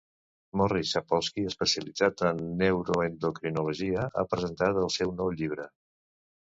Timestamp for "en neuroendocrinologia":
2.31-4.09